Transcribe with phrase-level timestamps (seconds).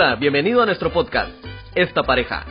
[0.00, 1.28] Hola, bienvenido a nuestro podcast,
[1.74, 2.46] Esta Pareja.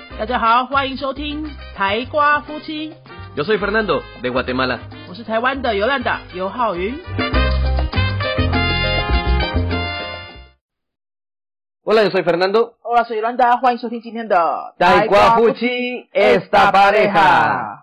[3.38, 4.82] Yo soy Fernando, de Guatemala.
[11.84, 12.76] Hola, yo soy Fernando.
[12.82, 13.62] Hola, soy Yolanda.
[16.12, 17.82] Esta Pareja.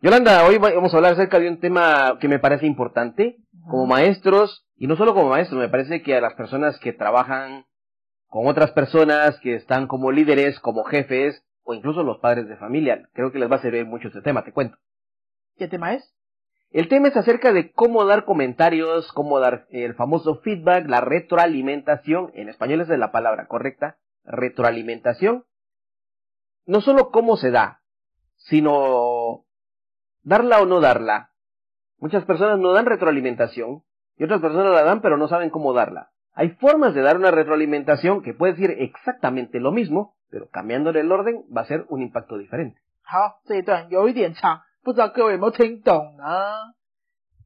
[0.00, 3.38] Yolanda, hoy vamos a hablar acerca de un tema que me parece importante
[3.68, 7.64] como maestros, y no solo como maestros, me parece que a las personas que trabajan
[8.32, 13.06] con otras personas, que están como líderes, como jefes, o incluso los padres de familia.
[13.12, 14.78] Creo que les va a servir mucho este tema, te cuento.
[15.58, 16.14] ¿Qué tema es?
[16.70, 22.30] El tema es acerca de cómo dar comentarios, cómo dar el famoso feedback, la retroalimentación,
[22.32, 25.44] en español esa es la palabra correcta, retroalimentación.
[26.64, 27.82] No solo cómo se da,
[28.36, 29.44] sino
[30.22, 31.32] darla o no darla.
[31.98, 33.82] Muchas personas no dan retroalimentación
[34.16, 36.11] y otras personas la dan pero no saben cómo darla.
[36.34, 41.12] Hay formas de dar una retroalimentación que puede decir exactamente lo mismo, pero cambiándole el
[41.12, 42.76] orden va a ser un impacto diferente.
[43.02, 46.72] 好，这一段有一点长，不知道各位有没有听懂呢？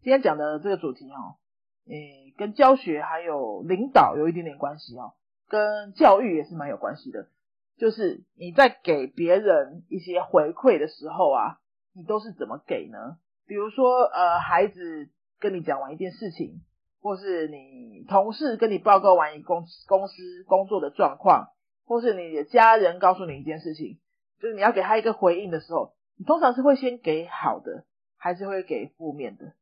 [0.02, 1.34] 今天讲的这个主题哦，
[1.88, 5.14] 诶，跟教学还有领导有一点点关系哦，
[5.48, 7.26] 跟教育也是蛮有关系的。
[7.76, 11.58] 就是你在给别人一些回馈的时候啊，
[11.92, 13.18] 你都是怎么给呢？
[13.46, 16.62] 比如说，呃，孩子跟你讲完一件事情，
[17.06, 21.50] 或是你同事跟你报告完一公公司工作的状况，
[21.84, 24.00] 或是你的家人告诉你一件事情，
[24.40, 27.84] 就是你要给他一个回应的时候，你通常是会先给好的，
[28.16, 29.52] 还是会给负面的？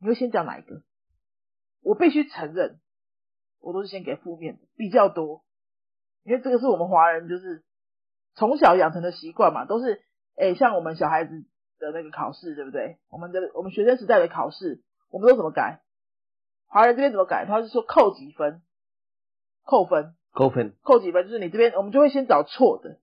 [0.00, 0.82] 你会先讲哪一个？
[1.84, 2.80] 我必须承认，
[3.60, 5.44] 我都是先给负面的比较多，
[6.24, 7.62] 因为这个是我们华人就是
[8.34, 10.02] 从小养成的习惯嘛，都是
[10.34, 11.44] 诶、像我们小孩子
[11.78, 12.98] 的那个考试，对不对？
[13.08, 15.80] 我们的我们学生时代的考试，我们都怎么改？
[16.68, 17.46] 华人这边怎么改？
[17.46, 18.62] 他是说扣几分，
[19.64, 20.74] 扣分，Cofen.
[20.82, 22.98] 扣几分，就是你这边我们就会先找错的，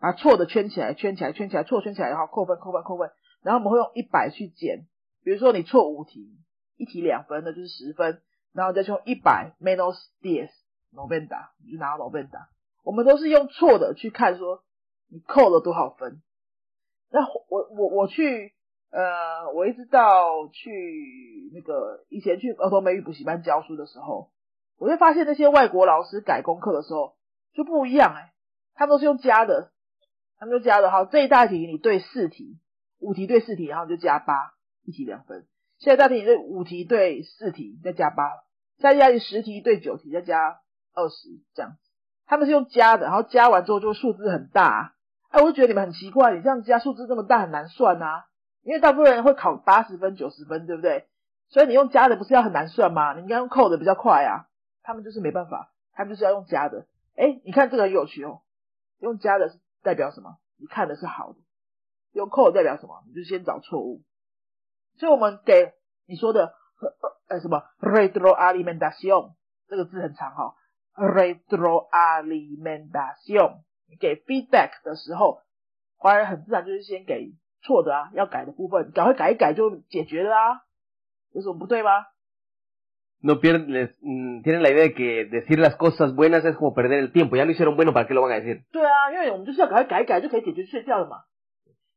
[0.00, 3.10] 把错的圈起来，圈起来，圈起来，错圈起来，然后扣分，扣分，扣分，
[3.42, 4.86] 然后我们会用一百去减。
[5.22, 6.36] 比如说你错五题，
[6.76, 8.22] 一题两分，那就是十分，
[8.52, 10.48] 然后再用一百 menos diez
[10.92, 12.46] noventa，你就拿到 noventa。
[12.82, 14.64] 我们都是用错的去看说
[15.08, 16.20] 你扣了多少分。
[17.10, 18.54] 那我我我去
[18.92, 24.30] 呃，我一直到去那个以前去儿童美语补习班教书的时候，
[24.78, 27.14] 我就发现那些外国老师改功课的时候
[27.54, 28.32] 就不一样哎、
[28.74, 29.72] 他们都是用加的，
[30.38, 30.90] 他们就加的。
[30.90, 32.58] 好，这一大题你对四题，
[32.98, 34.52] 五题对四题，然后你就加八，
[34.84, 35.46] 一题两分。
[35.78, 38.24] 现在大题你对五题对四题再加八，
[38.78, 40.60] 下一大题十题对九题再加
[40.94, 41.78] 二十，这样子。
[42.26, 44.92] 他们是用加的，然后加完之后就数字很大、啊。
[45.30, 48.26] 哎，我就觉得你们很奇怪，你这样加数字这么大很难算啊，
[48.62, 51.08] 因为大部分人会考八十分、九十分，对不对？
[51.48, 53.12] 所以你用加的不是要很难算吗？
[53.14, 54.48] 你应该用扣的比较快啊。
[54.82, 56.86] 他们就是没办法，他们就是要用加的。
[57.16, 58.42] 哎，你看这个很有趣哦，
[58.98, 60.38] 用加的是代表什么？
[60.58, 61.38] 你看的是好的，
[62.12, 63.04] 用扣的代表什么？
[63.06, 64.02] 你就先找错误。
[64.98, 65.72] 所以我们给
[66.06, 66.54] 你说的
[67.28, 69.34] 呃什么 retroalimentacion
[69.68, 70.56] 这个字很长哈、
[70.96, 75.42] ，retroalimentacion 你给 feedback 的时候，
[75.96, 80.61] 华人很自然就是先给错的啊，要改的部分，赶快改一改就解决了啊，
[81.33, 82.05] 有什么不对吗？
[83.21, 86.73] no pierden, les- mm, tienen la idea de que decir las cosas buenas es como
[86.73, 87.35] perder el tiempo.
[87.35, 88.63] Ya lo hicieron bueno, ¿para qué lo van a decir?
[88.71, 91.23] 对啊，因为我们就是要赶快改一改就可以解决睡觉了嘛。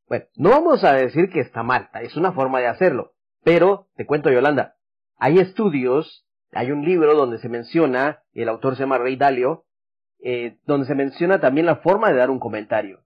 [0.07, 3.13] Bueno, no vamos a decir que está mal, es una forma de hacerlo.
[3.43, 4.75] Pero, te cuento Yolanda,
[5.17, 9.63] hay estudios, hay un libro donde se menciona, el autor se llama Rey Dalio,
[10.19, 12.99] eh, donde se menciona también la forma de dar un comentario.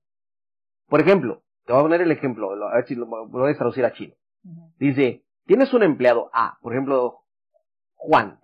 [0.88, 3.57] Por ejemplo, te voy a poner el ejemplo, a ver si lo, lo voy a
[3.57, 4.13] traducir a chino.
[4.81, 7.21] Dice, tienes un empleado A, por ejemplo,
[7.95, 8.41] Juan.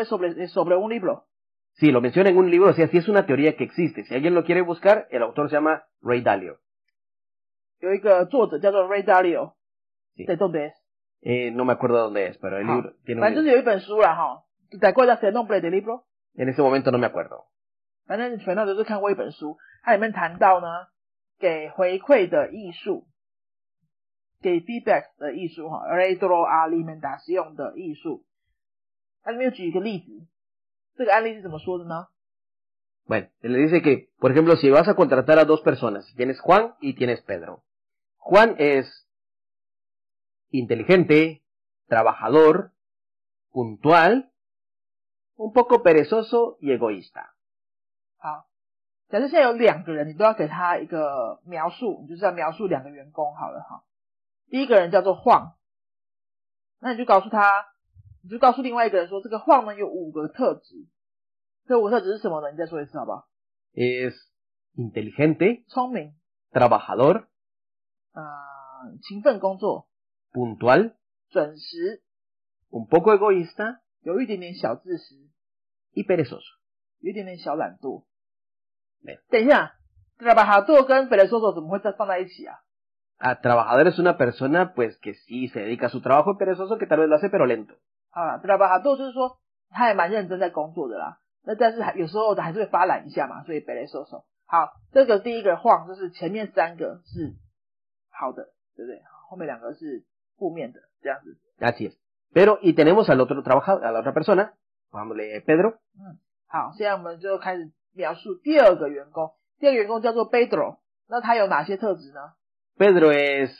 [0.00, 1.28] es sobre, es sobre un libro.
[1.74, 4.02] Sí, lo menciona en un libro, o sea, sí es una teoría que existe.
[4.06, 6.58] Si alguien lo quiere buscar, el autor se llama Ray Dalio.
[8.88, 9.54] Ray Dalio.
[10.16, 10.74] ¿De dónde es?
[11.20, 12.74] Eh, no me acuerdo dónde es, pero el ah.
[12.74, 13.24] libro tiene un
[14.80, 16.06] ¿Te acuerdas del nombre del libro?
[16.34, 17.44] En ese momento no me acuerdo.
[18.05, 20.67] 反正全都都是看过一本书，它里面谈到呢，
[21.39, 23.07] 给回馈的艺术，
[24.41, 28.25] 给 feedback 的艺术哈，retroalimentación 的艺术。
[29.23, 30.27] 它里面有举一个例子，
[30.95, 32.07] 这个案例是怎么说的呢？
[33.07, 36.75] Bueno, le dice que, por ejemplo, si vas a contratar a dos personas, tienes Juan
[36.79, 37.63] y tienes Pedro.
[38.17, 39.07] Juan es
[40.49, 41.41] inteligente,
[41.87, 42.71] trabajador,
[43.51, 44.31] puntual,
[45.35, 47.33] un poco perezoso y egoísta.
[48.26, 48.48] 好，
[49.08, 53.84] 假设现在有两个人，你都要给他一个描述，你就是要描述两个员工好了哈。
[54.48, 55.54] 第一个人叫做晃，
[56.80, 57.66] 那你就告诉他，
[58.24, 60.88] 你就告诉另外一个人说，这个晃呢有五个特质。
[61.68, 62.50] 这五个特质是什么呢？
[62.50, 63.28] 你再说一次好不好
[63.74, 64.12] ？Es
[64.74, 66.16] inteligente, 聪明
[66.50, 67.26] ，trabajador,
[68.12, 68.24] 呃，
[69.04, 69.88] 勤奋工作
[70.32, 70.94] ，puntual,
[71.28, 72.02] 准时
[72.70, 75.14] ，un poco egoísta 有一点点小自私
[75.92, 76.56] ，y perezoso.
[77.00, 78.04] 有一点点小懒惰。
[79.03, 79.73] 没等一下，
[80.19, 82.55] trabajador 跟 perezoso 怎么会再放在一起啊？
[83.19, 86.77] Ah, trabajador es una persona pues que sí se dedica a su trabajo y perezoso
[86.77, 87.75] que tal vez lo hace pero lento.
[88.09, 89.37] 好了，trabajador 就是说
[89.69, 91.19] 他也蛮认真在工作的啦。
[91.43, 94.25] 那但是还有时候还是会发懒一下嘛，所以 perezoso。
[94.45, 97.35] 好，这个第一个晃就是前面三个是
[98.11, 99.01] 好的，对不对？
[99.29, 100.03] 后面两个是
[100.37, 101.37] 负面的，这样子。
[101.59, 101.95] Así es.
[102.33, 104.53] Pero, y tenemos al otro trabajador, a la otra persona,
[104.91, 105.77] pongámosle Pedro,
[106.47, 109.33] 好，现在我们就开始 描述第二个员工。
[109.59, 112.33] 第二个员工叫做 Pedro，那他有哪些特质呢？
[112.77, 113.51] Pedro es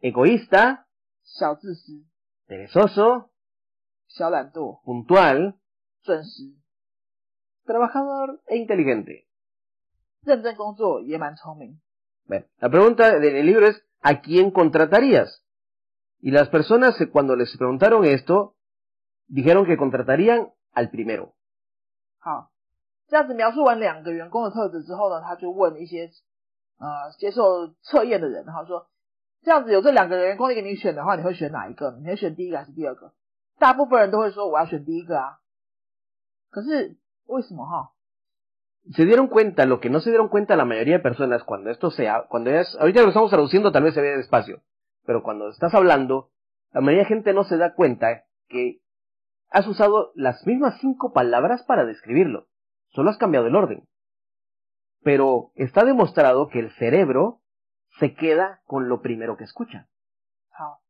[0.00, 0.84] egoísta,
[1.22, 2.04] 小自私、
[2.46, 3.30] perezoso,
[4.08, 5.54] 小懒惰、 puntual,
[6.02, 6.54] 准时、
[7.64, 9.26] trabajador e inteligente.
[10.24, 11.80] 认真工作，也蛮聪明。
[12.26, 15.44] Bueno, la pregunta del libro es, ¿a quién contratarías?
[16.20, 18.56] Y las personas eh, cuando les preguntaron esto,
[19.26, 21.34] dijeron que contratarían al primero.
[22.26, 22.50] 好，
[23.08, 26.10] 这样子描述完两个员工的特质之后呢，他就问一些
[26.78, 28.86] 呃接受测验的人，然后说
[29.42, 31.98] 这样子有这两个员工给你选的话，你会选哪一个？
[32.00, 33.12] 你会选第一个还是第二个？
[33.58, 35.38] 大部分人都会说我要选第一个啊。
[36.50, 36.96] 可是
[37.26, 37.92] 为什么哈？
[38.96, 41.90] Se dieron cuenta, lo que no se dieron cuenta la mayoría de personas cuando esto
[41.92, 44.60] sea, cuando es, ahorita lo estamos traduciendo tal vez se ve despacio,
[45.06, 46.30] pero cuando estás hablando,
[46.72, 48.80] la mayoría de gente no se da cuenta que
[49.50, 52.48] has usado las mismas cinco palabras para describirlo,
[52.94, 53.86] solo has cambiado el orden.
[55.02, 57.40] Pero está demostrado que el cerebro
[57.98, 59.86] se queda con lo primero que escucha.
[60.50, 60.80] 好，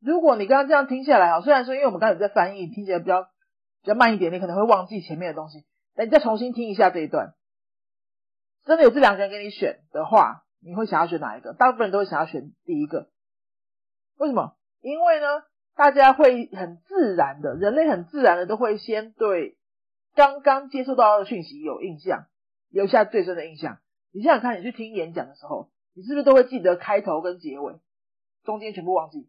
[0.00, 3.24] 如果你刚刚这样听下来，哈，虽然说因为我们刚才在翻译，听起来比较
[3.82, 7.34] 比较慢一点，你可能会忘记前面的东西，但你再重新听一下这一段，
[8.64, 11.52] 真的有这两个人给你选的话，你会想要选哪一个？
[11.52, 13.10] 大部分人都会想要选第一个。
[14.16, 14.56] 为什么？
[14.80, 15.42] 因为呢，
[15.75, 19.57] 大家会很自然的，人类很自然的都会先对
[20.15, 22.25] 刚刚接受到的讯息有印象，
[22.69, 23.79] 留下最深的印象。
[24.11, 27.79] 你想想看，你去听演讲的时候，你是不是都会记得开头跟结尾，
[28.43, 29.27] 中间全部忘记，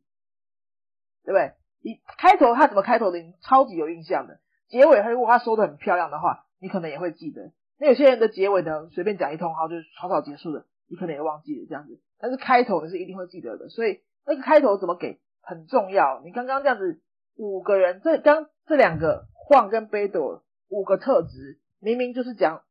[1.25, 1.53] 对不对？
[1.83, 4.41] 你开头他怎么开头的，你超级有印象的。
[4.69, 7.53] 结尾他如果他说的很漂亮的话，你可能也会记得。
[7.79, 12.01] 那有些人的结尾呢，随便讲一通，然后就草草结束的，你可能也忘记了这样子。
[12.19, 16.22] 但是开头你是一定会记得的，所以那个开头怎么给很重要。
[16.24, 17.02] 你刚刚这样子
[17.36, 22.64] 五个人，这刚这两个晃跟贝朵五个特质，明明就是讲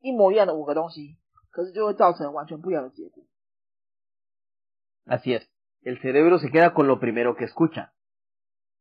[0.00, 1.16] 一模一样的五个东西，
[1.50, 3.24] 可是就会造成完全不一样的结果。
[5.06, 5.42] Así es,
[5.82, 7.92] el cerebro se queda con lo primero que escucha.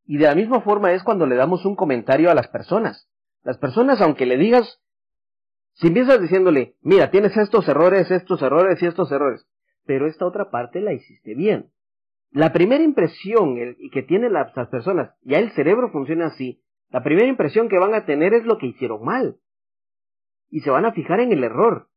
[0.06, 3.08] Y de la misma forma es cuando le damos un comentario a las personas.
[3.44, 4.80] Las personas, aunque le digas,
[5.74, 9.48] si empiezas diciéndole, mira, tienes estos errores, estos errores y estos errores,
[9.86, 11.72] pero esta otra parte la hiciste bien.
[12.32, 17.04] La primera impresión el, que tienen las, las personas, ya el cerebro funciona así, la
[17.04, 19.38] primera impresión que van a tener es lo que hicieron mal.
[20.50, 21.90] Y se van a fijar en el error.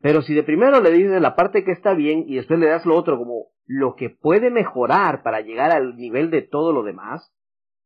[0.00, 2.86] Pero si de primero le dices la parte que está bien y después le das
[2.86, 7.32] lo otro como lo que puede mejorar para llegar al nivel de todo lo demás,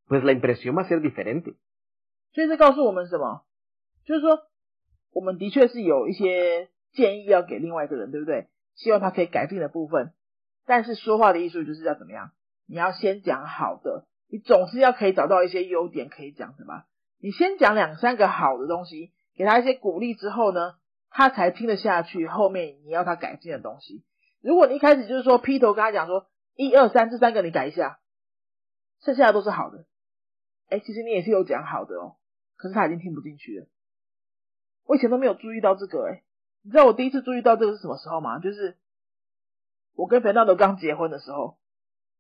[0.06, 1.56] pues la impresión va a ser diferente.
[2.32, 3.44] 所以这告诉我们什么？
[4.05, 4.41] 就是说，
[5.13, 8.49] 我们的确是有一些建议要给另外一个人，对不对？
[8.75, 10.13] 希望他可以改进的部分。
[10.68, 12.31] 但是说话的艺术就是要怎么样？
[12.68, 16.83] 你要先讲好的，你总是要可以找到一些优点可以讲的嘛。
[17.19, 20.76] 你先讲两三个好的东西，给他一些鼓励之后呢，
[21.09, 24.04] 他才听得下去后面你要他改进的东西。
[24.42, 28.00] 如果你一开始就是说劈头跟他讲说一二三这三个你改一下，
[29.02, 29.86] 剩下的都是好的，
[30.69, 32.18] 哎，其实你也是有讲好的哦，
[32.57, 33.68] 可是他已经听不进去了。
[34.86, 36.24] 我以前都没有注意到这个，哎，
[36.64, 38.40] 你知道我第一次注意到这个是什么时候吗？
[38.40, 38.78] 就是
[39.97, 41.57] 我跟肥纳德刚结婚的时候，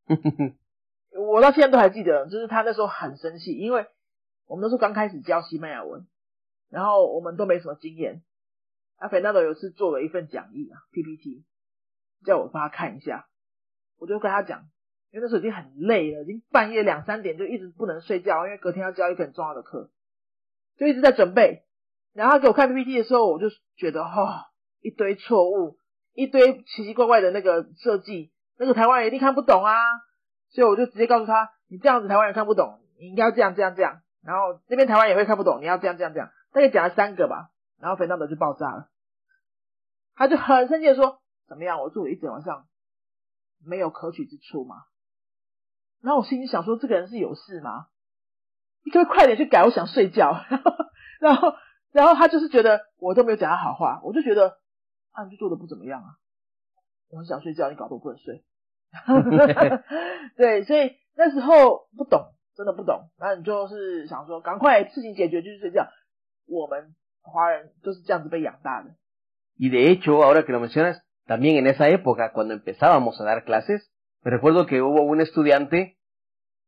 [1.31, 3.85] 我到现在都还记得，就是他那时候很生气，因为
[4.47, 6.07] 我们那时候刚开始教西班牙文，
[6.69, 8.23] 然后我们都没什么经验。
[8.97, 11.45] 啊，肥纳德有一次做了一份讲义啊 PPT，
[12.25, 13.27] 叫我帮他看一下，
[13.99, 14.61] 我就跟他讲，
[15.11, 19.91] 因为那时候已经很累了，已经半夜两三点就一直不能睡觉，因为隔天要教一个很重要的课，
[20.77, 21.63] 就一直在准备。
[22.13, 24.45] 然后他给我看 PPT 的时候，我就觉得哈、哦，
[24.81, 25.77] 一堆错误，
[26.17, 29.75] 一堆奇奇怪怪的那个设计，那个台湾人一定看不懂啊。
[30.49, 34.01] 所以我就直接告诉他，你这样子台湾人看不懂，你应该要这样这样这样。
[34.23, 36.31] 然后这边台湾也会看不懂，你要这样这样这样。
[36.51, 38.89] 大概讲了三个吧，然后肥皂德就爆炸了，
[40.15, 41.79] 他就很生气的说：“怎么样？
[41.81, 42.65] 我做了一整晚上，
[43.63, 44.77] 没有可取之处吗？”
[46.01, 47.87] 然后我心里想说，这个人是有事吗？
[48.83, 49.63] 你可不可以快点去改？
[49.63, 50.33] 我想睡觉。
[51.19, 51.53] 然后，
[51.91, 54.57] 然后他就是觉得我都没有讲他好话，我就觉得
[55.16, 56.16] 啊，你就做的不怎么样啊，
[57.10, 58.44] 我很想睡觉，你搞得我不能睡。
[60.36, 63.10] 对，所以那时候不懂，真的不懂。
[63.18, 65.88] 那你就是想说，赶快事情解决就去睡觉。
[66.46, 68.90] 我们华人都是这样子被养大的。
[69.58, 73.90] Y de hecho, ahora que lo mencionas, también en esa época, cuando empezábamos a dar clases,
[74.22, 75.98] me recuerdo que hubo un estudiante,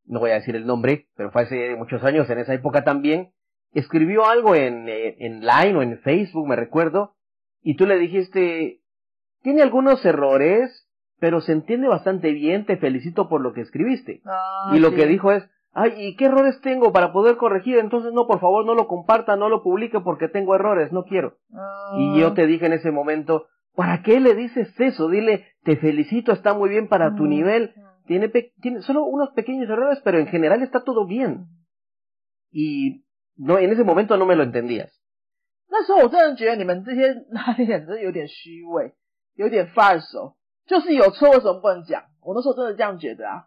[0.04, 3.32] no voy a decir el nombre, pero fue hace muchos años, en esa época también,
[3.72, 7.16] escribió algo en, eh, en Line o en Facebook, me recuerdo,
[7.61, 8.81] y tú le dijiste,
[9.41, 10.87] tiene algunos errores,
[11.19, 14.21] pero se entiende bastante bien, te felicito por lo que escribiste.
[14.25, 14.95] Ah, y lo sí.
[14.95, 17.77] que dijo es, ay, ¿y qué errores tengo para poder corregir?
[17.77, 21.37] Entonces no, por favor, no lo comparta, no lo publique porque tengo errores, no quiero.
[21.53, 25.09] Ah, Y yo te dije en ese momento, ¿para qué le dices eso?
[25.09, 27.73] Dile, te felicito, está muy bien para tu Mm, nivel.
[27.75, 28.05] mm.
[28.07, 31.45] Tiene, pe- tiene solo unos pequeños errores, pero en general está todo bien.
[32.51, 33.03] Y
[33.35, 34.98] no, en ese momento no me lo entendías.
[35.71, 38.93] 那时候我真的觉得你们这些 哪里人真的有点虚伪，
[39.35, 40.33] 有点 false，
[40.65, 42.05] 就是有错为什么不能讲？
[42.21, 43.45] 我那时候真的这样觉得啊，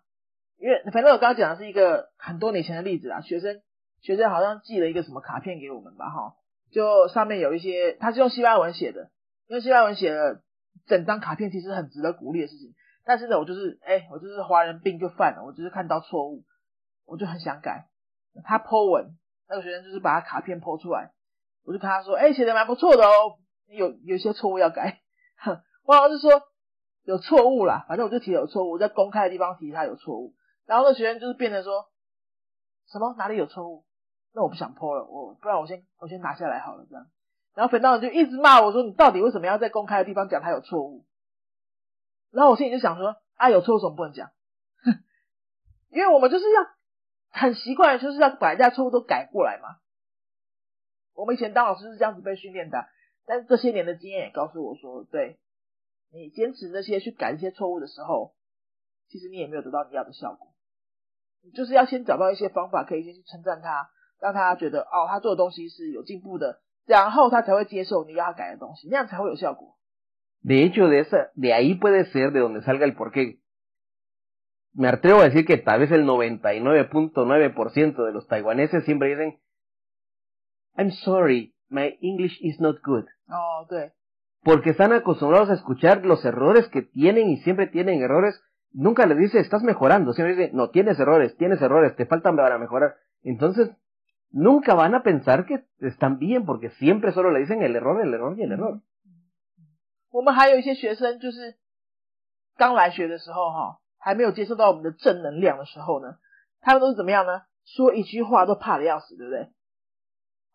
[0.59, 3.61] 因为反正我刚刚讲的是一个很多年前的例子啊，学生
[4.01, 6.35] 学生好像寄了一个什么卡片给我们吧，哈，
[6.71, 9.11] 就上面有一些，他是用西班牙文写的，
[9.49, 10.43] 用西班牙文写的
[10.87, 12.73] 整张卡片其实很值得鼓励的事情，
[13.05, 16.45] 但是呢，我就是哎、我就是华人病就犯了，我就是看到错误，
[17.05, 17.89] 我就很想改。
[18.45, 21.11] 他 po 文，那个学生就是把他卡片 po 出来。
[21.65, 23.39] 我就跟他说：“哎、写的蛮不错的哦，
[23.69, 25.01] 有有些错误要改。
[25.85, 26.43] ”我好像是说
[27.05, 30.35] 有错误啦，反正我就提有错误，我在公开的地方提他有错误，
[30.67, 31.87] 然后那学生就是变成说
[32.89, 33.85] 什么哪里有错误，
[34.35, 37.07] 那我不想 po 了，我不然我先我先拿下来好了这样。
[37.55, 41.05] 然后粉道人就一直骂我说：“你到底为什么要在公开的地方讲他有错误？”
[42.33, 44.29] 然后我心里就想说：“啊，有错为什么不能讲？
[44.83, 44.95] 哼
[45.91, 46.63] 因为我们就是要
[47.29, 49.77] 很习惯，就是要把人家错误都改过来嘛。”
[51.15, 52.87] 我们以前当老师是这样子被训练的，
[53.27, 55.39] 但是这些年的经验也告诉我说，对
[56.13, 58.35] 你坚持那些去改一些错误的时候，
[59.09, 60.49] 其实你也没有得到你要的效果。
[61.43, 63.91] 你就是要先找到一些方法，可以先去称赞他，
[64.21, 69.77] 让他觉得哦，他做的东西是有进步的，然后他才会接受你要他改的东西，那样才会有效果。
[70.45, 73.41] De hecho, de esa, de ahí puede ser de donde salga el porqué.
[74.75, 79.39] Me atrevo a decir que tal vez el 99.9% de los taiwaneses siempre dicen,
[80.76, 83.06] I'm sorry, my English is not good.
[83.28, 83.92] 哦，对，
[84.44, 88.42] Porque están acostumbrados a escuchar los errores que tienen y siempre tienen errores.
[88.72, 90.14] Nunca les dice, estás mejorando.
[90.14, 92.96] Siempre dice, no, tienes errores, tienes errores, te faltan para mejorar.
[93.24, 93.72] Entonces,
[94.30, 98.14] nunca van a pensar que están bien porque siempre solo le dicen el error, el
[98.14, 98.82] error y el error.
[100.10, 101.56] 我们还有一些学生就是
[102.56, 106.18] 刚来学的时候哈，还没有接受到我们的正能量的时候呢，
[106.62, 107.42] 他们都是怎么样呢？
[107.66, 109.50] 说一句话都怕的要死，对不对？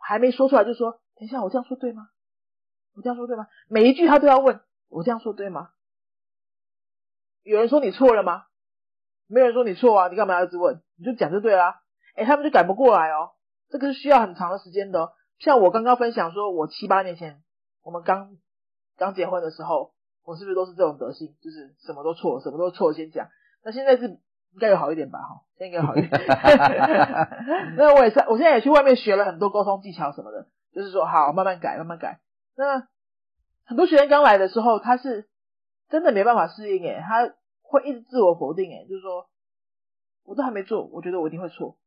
[0.08, 2.08] 还没说出来就说：“等一下，我这样说对吗？
[2.96, 5.72] 我这样说对吗？”每一句他都要问：“我这样说对吗？”
[7.44, 8.46] 有人说你错了吗？
[9.28, 10.82] 没有人说你错啊，你干嘛要一直问？
[10.96, 11.82] 你就讲就对啦。
[12.16, 13.32] 哎，他们就改不过来哦，
[13.70, 15.12] 这个是需要很长的时间的。
[15.40, 17.44] 像我刚刚分享说，我七八年前
[17.84, 18.38] 我们刚
[18.96, 23.28] 刚结婚的时候，我是不是都是这种德性，就是什么都错，什么都错先讲？
[23.62, 24.22] 那现在是
[24.58, 25.20] 应该有好一点吧？
[25.20, 26.10] 哈，现在应该好一点。
[27.78, 32.20] 那我也是，我现在也去外面学了很多沟通技巧什么的，就是说好慢慢改，慢慢改。
[32.56, 32.88] 那
[33.66, 35.30] 很多学生刚来的时候，他是
[35.90, 39.30] 真的没办法适应，诶，他会一直自我否定，诶，就是说
[40.26, 41.78] 我都还没做，我觉得我一定会错，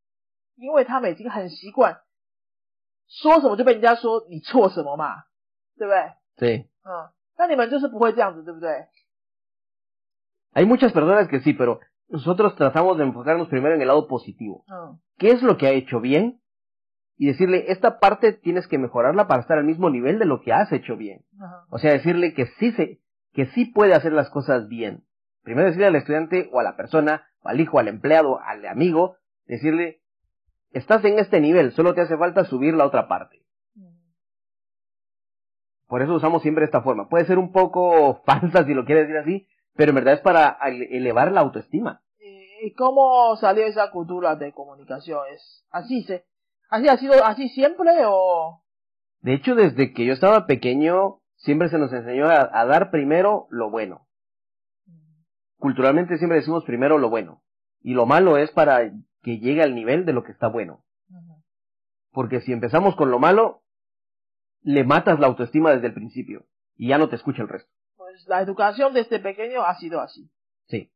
[0.55, 2.03] 因为他们已经很习惯
[3.09, 5.25] 说什么就被人家说你错什么嘛，
[5.77, 6.67] 对不对？Sí.
[6.85, 8.87] 嗯，那你们就是不会这样子，对不对
[10.55, 11.81] ？Hay muchas personas que sí, pero
[12.11, 14.65] nosotros tratamos de enfocarnos primero en el lado positivo.
[14.69, 14.97] Ah.
[15.17, 16.41] ¿Qué es lo que ha hecho bien?
[17.17, 20.53] Y decirle, esta parte tienes que mejorarla para estar al mismo nivel de lo que
[20.53, 21.25] has hecho bien.
[21.69, 23.01] O sea, decirle que sí, se,
[23.33, 25.05] que sí puede hacer las cosas bien.
[25.43, 29.17] Primero decirle al estudiante o a la persona, o al hijo, al empleado, al amigo,
[29.47, 30.01] decirle,
[30.73, 33.43] estás en este nivel, solo te hace falta subir la otra parte.
[35.87, 37.09] Por eso usamos siempre esta forma.
[37.09, 39.49] Puede ser un poco falsa si lo quieres decir así,
[39.81, 42.03] pero en verdad es para ele- elevar la autoestima.
[42.63, 45.21] ¿Y cómo salió esa cultura de comunicación?
[45.33, 46.27] ¿Es así se,
[46.69, 48.63] así ha sido así siempre o?
[49.23, 53.47] De hecho, desde que yo estaba pequeño, siempre se nos enseñó a, a dar primero
[53.49, 54.07] lo bueno.
[55.57, 57.43] Culturalmente siempre decimos primero lo bueno.
[57.81, 58.83] Y lo malo es para
[59.23, 60.85] que llegue al nivel de lo que está bueno.
[62.13, 63.63] Porque si empezamos con lo malo,
[64.61, 66.45] le matas la autoestima desde el principio.
[66.77, 67.71] Y ya no te escucha el resto.
[68.21, 70.29] Pues la educación desde pequeño ha sido así.
[70.69, 70.91] 对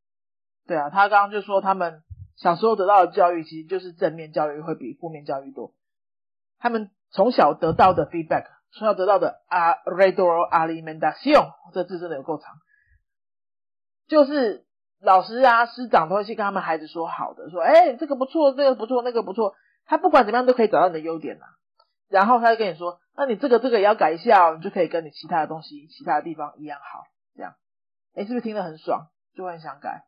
[0.66, 2.02] 对啊，他刚刚就说他们
[2.36, 5.72] 小时候得到的教育其实就是正面教育会比负面教育多。
[6.58, 12.54] 他们从小得到的 feedback，从小得到的啊 retroalimentación，这字真的有够长，
[14.08, 14.66] 就是
[15.00, 19.54] 老师啊师长都会去跟他们孩子说好的，说哎这个不错，这个不错，那个不错，
[19.86, 21.46] 他不管怎么样都可以找到你的优点呐。
[22.10, 27.04] 然后他就跟你说，那你这个这个也要改一下哦，你就可以跟你其他的东西、其他的地方一样好，
[28.13, 30.05] 哎是不是听得很爽，就会很想改？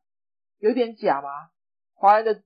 [0.60, 1.50] 有点假吗？
[1.94, 2.44] 华人的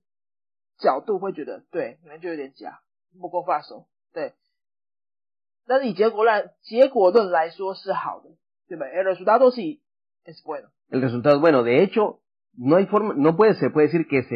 [0.78, 2.80] 角度会觉得，对，你们就有点假，
[3.20, 4.34] 不够放手，对。
[5.66, 8.30] 但是以结果论结果论来说是好的，
[8.68, 8.86] 对吧？
[8.86, 9.80] El resultado sí
[10.24, 10.70] es bueno.
[10.90, 11.62] El resultado bueno.
[11.64, 12.20] De hecho,
[12.56, 14.28] no hay forma, no puede se puede decir que es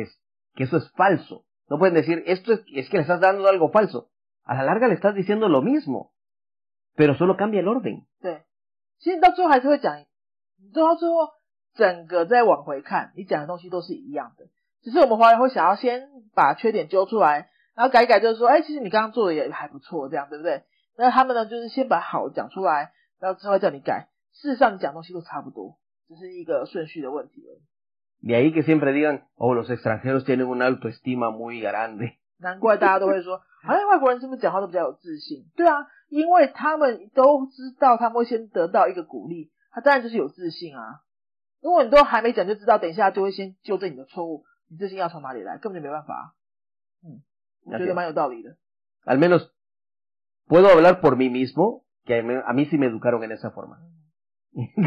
[0.55, 1.45] que eso es falso.
[1.69, 4.11] No pueden decir esto es, es que le estás dando algo falso.
[4.43, 6.13] A la larga le estás diciendo lo mismo,
[6.97, 8.09] pero solo cambia el orden.
[8.21, 8.43] 对，
[8.99, 10.07] 其实到最后还是会讲，你
[10.74, 11.30] 到最后
[11.76, 14.46] 整个再往回看，你讲的东西都是一样的。
[14.84, 20.64] 只是我们华人会想要先把缺点揪出来，然后改一改，就是说，哎，其实你刚刚做的也还不错，这样对不对？
[20.98, 24.08] 那他们呢，就是先把好讲出来，然后之后叫你改。
[24.34, 27.62] 事实上，你讲东西都差不多，只是一个顺序的问题而已。
[28.28, 32.14] De ahí que siempre digan, oh, los extranjeros tienen una autoestima muy grande。
[32.40, 35.46] 难怪大家都会说，哎，外国人是不是讲话都比较有自信？
[35.56, 41.02] 对啊，因为他们都知道他们会先得到一个鼓励，他当然就是有自信啊。
[41.62, 44.46] 如果你都还没讲就知道，等一下就会先纠正你的错误。
[44.70, 45.58] 你自信要从哪里来？
[45.58, 46.34] 根本就没办法。
[47.04, 47.22] 嗯，
[47.66, 48.56] 我觉得蛮有道理的。
[49.06, 49.52] Al menos
[50.48, 53.80] puedo hablar por mí mismo, que a mí sí me educaron en esa forma.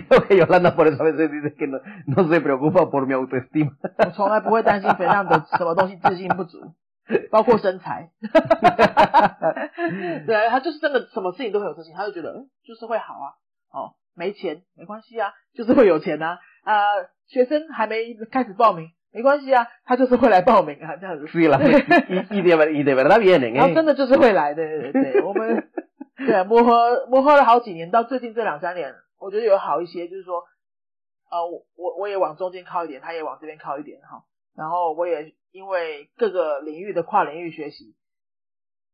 [0.09, 3.12] Creo que Yolanda por eso a veces dice que no, no se preocupa por mi
[3.12, 3.76] autoestima.
[3.99, 6.75] 我从来不会担心肥亮的什么东西自信不足，
[7.30, 8.11] 包括身材。
[10.26, 13.35] 对，他就是真的什么事情都很有自信，他就觉得嗯，就是会好啊。
[13.71, 16.38] 哦，没钱没关系啊， 就是会有钱啊。
[16.64, 16.75] 啊，
[17.26, 18.90] 学生还没开始报名。
[19.10, 21.26] 没关系啊，他就是会来报名啊，这样子。
[21.26, 25.22] 是啦，一一点一点 verdad vienen，然后真的就是会来的，对对对。
[25.24, 25.70] 我们
[26.18, 30.44] 对磨合磨合了好几年，到最近这两三年，我觉得有好一些，就是说，
[31.31, 34.24] 呃，我我我也往中间靠一点，他也往这边靠一点哈。
[34.54, 37.96] 然后我也因为各个领域的跨领域学习，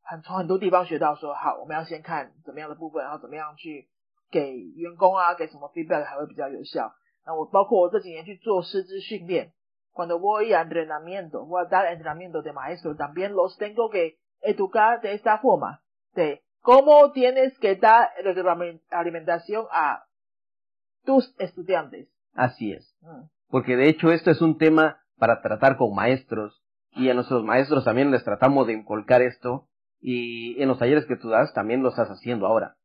[0.05, 3.89] 很从很多地方学到说，好，我们要先看怎么样的部分，然后怎么样去
[4.32, 6.94] 给员工啊，给什么 feedback 还会比较有效。
[7.26, 9.54] 那我包括我这几年去做师资训练。
[9.92, 15.14] cuando voy a entrenamiento, voy a dar entrenamiento de maestro, también los tengo que educar de
[15.14, 15.82] esta forma,
[16.14, 18.10] de cómo tienes que dar
[18.92, 20.06] alimentación a
[21.04, 22.08] tus estudiantes.
[22.34, 22.96] Así es.
[23.02, 23.28] Mm.
[23.50, 27.84] Porque de hecho esto es un tema para tratar con maestros y a nuestros maestros
[27.84, 29.68] también les tratamos de inculcar esto
[30.00, 32.78] y en los talleres que tú das también lo estás haciendo ahora.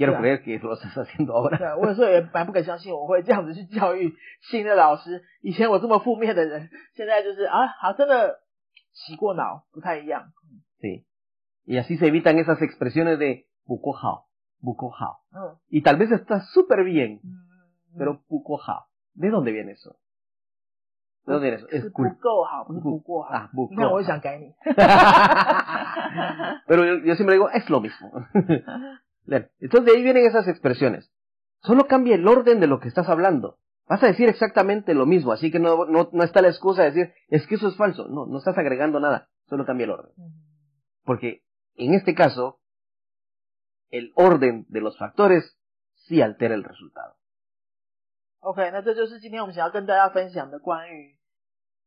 [0.00, 1.56] Quiero creer que lo estás haciendo ahora。
[1.56, 5.22] 对，我有时候也蛮不敢相信我会这样子去教育新的老师。
[5.40, 8.40] 以前我这么负面的人，现在就是啊，好真的
[8.92, 10.32] 洗过脑，不太一样。
[10.80, 11.06] Sí.
[11.64, 14.26] Y así se evitan esas expresiones de buco hao,
[14.60, 15.22] buco hao.
[15.70, 17.20] Y tal vez está súper bien,
[17.96, 18.84] pero buco hao.
[19.14, 19.96] ¿De dónde viene eso?
[21.24, 21.68] ¿De dónde viene eso?
[21.70, 23.30] Es 不够好，不是不够好。
[23.34, 23.70] 啊，不够。
[23.72, 24.54] 你看，我也想改你。
[26.66, 28.12] pero yo, yo siempre digo es lo mismo.
[29.26, 31.10] Entonces de ahí vienen esas expresiones.
[31.62, 33.58] Solo cambia el orden de lo que estás hablando.
[33.88, 36.90] Vas a decir exactamente lo mismo, así que no, no, no está la excusa de
[36.90, 38.08] decir, es que eso es falso.
[38.08, 40.12] No, no estás agregando nada, solo cambia el orden.
[41.04, 41.44] Porque
[41.76, 42.60] en este caso,
[43.90, 45.56] el orden de los factores
[45.94, 47.14] sí altera el resultado.
[48.40, 51.16] OK，那这就是今天我们想要跟大家分享的关于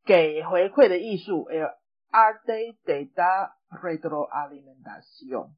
[0.06, 1.70] 给回馈的艺术，el
[2.12, 5.56] arte de dar retroalimentación。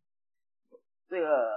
[1.09, 1.49] 这个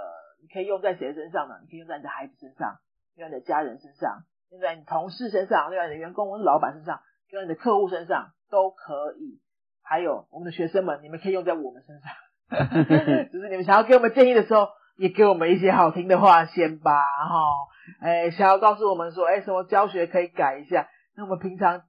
[0.41, 1.55] 你可以用在谁身上呢？
[1.62, 2.79] 你可以用在你的孩子身上，
[3.15, 9.41] 用在你的家人身上，用在你同事身上，用在你的员工或是老板身上，用在你的客户身上都可以。
[9.81, 12.12] 还有我们的学生们，你们可以用在我们身上。
[13.31, 17.67] 就是你们想要给我们建议的时候，也给我们一些好听的话先吧，哈。
[18.01, 20.88] 哎，想要告诉我们说，哎，什么教学可以改一下？
[21.15, 21.83] 那我们平常，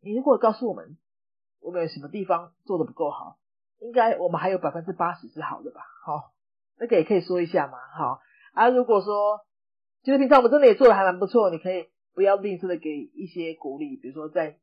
[0.00, 0.96] 你如果告诉我们，
[1.60, 3.36] 我们有什么地方做的不够好，
[3.80, 5.80] 应该我们还有百分之八十是好的吧？
[6.04, 6.35] 好。
[6.78, 8.20] 那个也可以说一下嘛，好
[8.52, 8.68] 啊。
[8.68, 9.40] 如果说
[10.02, 14.56] 其实平常我们真的也做的还蛮不错，你可以不要吝啬的给一些鼓励，比如说在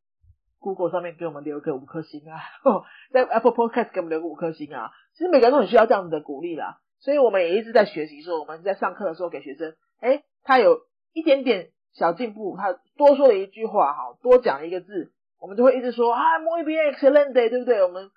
[0.60, 2.40] Google 上面给我们留个五颗星啊，
[3.12, 4.92] 在 Apple Podcast 给我们留个五颗星啊。
[5.14, 10.82] 其实每个人都很需要这样子的鼓励啦，所以我们也一直在学习，说我们在上课的时候给学生，哎，他有
[11.14, 17.84] 一点点小进步，他多说了一句话，哈，多讲了一个字，我们就会一直说啊，muy bien，excelente，对不对？
[17.84, 18.10] 我们。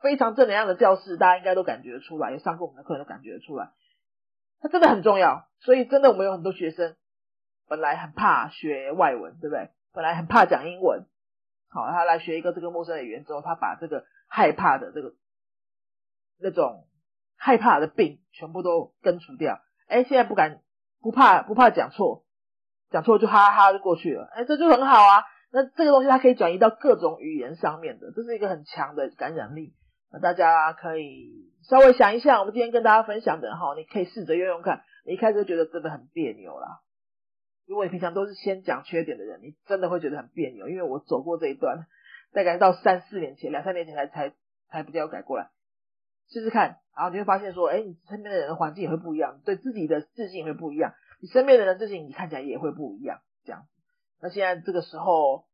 [0.00, 3.70] 非常正能量的教室，大家应该都感觉出来，有上过我们的课都感觉出来，
[4.60, 5.48] 它真的很重要。
[5.60, 6.96] 所以真的，我们有很多学生
[7.68, 9.70] 本来很怕学外文，对不对？
[9.92, 11.06] 本来很怕讲英文，
[11.68, 15.14] 好，他来学一个这个陌生的语言之后，他把这个害怕的这个
[16.38, 16.86] 那种
[17.36, 19.60] 害怕的病全部都根除掉。
[19.86, 20.62] 哎，现在不敢
[21.00, 22.24] 不怕不怕讲错，
[22.90, 24.30] 讲错就哈哈就过去了。
[24.32, 25.24] 哎，这就很好啊。
[25.52, 29.74] 那这个东西它可以转移到各种语言上面的，这是一个很强的感染力。
[30.12, 34.82] 那大家可以稍微想一下，我们今天跟大家分享的哈，你可以试着用用看。
[35.04, 36.80] 你一开始觉得真的很别扭啦。
[37.66, 40.68] 如果你平常都是先讲缺点的人，你真的会觉得很别扭。
[40.68, 41.86] 因为我走过这一段，
[42.32, 44.34] 大概到三四年前、两三年前才才
[44.68, 45.50] 才比较改过来。
[46.28, 53.20] 试试看，然后你会发现说，哎，你身边的人的环境也会不一样，对自己的自信会不一样，你身边的人自信你看起来也会不一样。
[53.44, 53.66] 这样，
[54.20, 55.44] 那现在这个时候，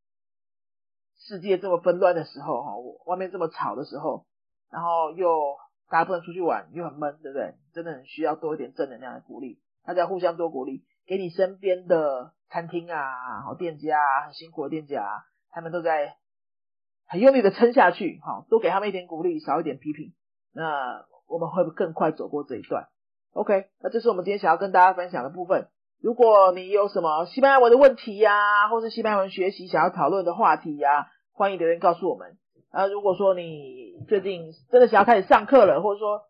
[1.18, 2.72] 世界这么纷乱的时候，哈，
[3.04, 4.24] 外面这么吵的时候。
[4.70, 5.56] 然后又
[5.88, 7.54] 大家不能出去玩，又很闷，对不对？
[7.72, 16.16] 真的很需要多一点正能量的鼓励，大家互相多鼓励，给你身边的餐厅啊、好店家啊、很辛苦的店家，啊他们都在
[17.06, 20.12] 很用力的撑下去，哈，多给他们一点鼓励，少一点批评，
[20.52, 22.88] 那我们会更快走过这一段。
[23.32, 25.68] OK，那这是我们今天想要跟大家分享的部分。
[26.02, 32.36] 如果你有什么西班牙文的问题呀，或是西班牙文学习想要讨论的话题呀，欢迎留言告诉我们。
[32.76, 36.24] 啊，如果说你最近真的想要开始上课了，或者说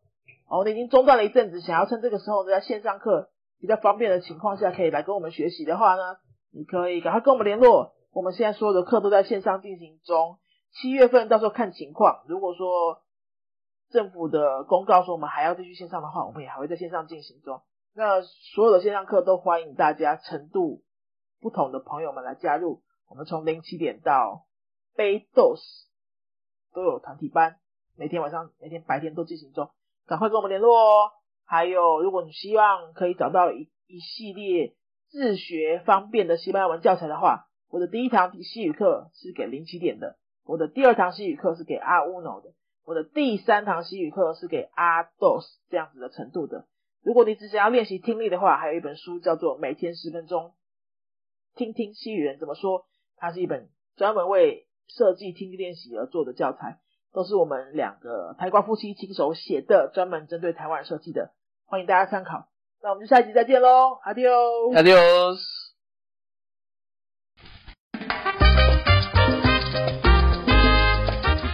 [0.49, 6.19] 哦，你已经中断了一阵子，想要趁这个时候在线上课比较方便的情况下，可以来跟我们学习的话呢，
[6.53, 7.95] 你可以赶快跟我们联络。
[8.13, 10.39] 我们现在所有的课都在线上进行中，
[10.71, 12.23] 七月份到时候看情况。
[12.29, 13.01] 如果说
[13.91, 17.61] 政府的公告说我们还要继续线上的话，我们也还会在线上进行中。
[17.93, 20.85] 那所有的线上课都欢迎大家程度
[21.41, 22.83] 不同的朋友们来加入。
[23.09, 24.47] 我们从零起点到
[24.95, 25.87] Dos。
[26.77, 27.57] 都有团体班，
[27.97, 29.71] 每天晚上、每天白天都进行中，
[30.07, 31.11] 赶快跟我们联络哦。
[31.47, 34.75] 还有，如果你希望可以找到一一系列
[35.09, 42.53] 自学方便的西班牙文教材的话，我的第一堂西语课是给零起点的，我的第二堂西语课是给阿乌诺的，
[42.85, 46.67] 我的第三堂西语课是给阿 dos 这样子的程度的。
[47.03, 50.53] 如果你只想要练习听力的话，还有一本书叫做《每天十分钟
[51.55, 52.81] 听听西语人怎么说》，
[53.17, 56.79] 它是一本专门为设计听力练习而做的教材，
[57.13, 61.33] 都是我们两个台瓜夫妻亲手写的，专门针对台湾设计的，
[61.67, 62.49] 欢迎大家参考。
[62.83, 65.39] 那我们就下一集再见喽，Adios，Adios。
[65.39, 65.56] Si